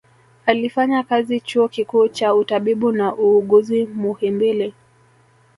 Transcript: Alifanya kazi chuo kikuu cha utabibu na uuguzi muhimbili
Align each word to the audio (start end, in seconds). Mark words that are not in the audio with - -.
Alifanya 0.45 1.03
kazi 1.03 1.39
chuo 1.39 1.67
kikuu 1.67 2.07
cha 2.07 2.35
utabibu 2.35 2.91
na 2.91 3.15
uuguzi 3.15 3.85
muhimbili 3.85 4.73